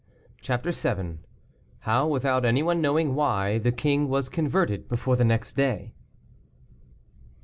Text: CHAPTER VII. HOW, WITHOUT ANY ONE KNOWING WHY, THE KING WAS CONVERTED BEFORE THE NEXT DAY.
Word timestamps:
CHAPTER 0.41 0.71
VII. 0.71 1.19
HOW, 1.81 2.07
WITHOUT 2.07 2.43
ANY 2.43 2.63
ONE 2.63 2.81
KNOWING 2.81 3.13
WHY, 3.13 3.59
THE 3.59 3.71
KING 3.71 4.09
WAS 4.09 4.29
CONVERTED 4.29 4.89
BEFORE 4.89 5.15
THE 5.15 5.23
NEXT 5.25 5.53
DAY. 5.55 5.93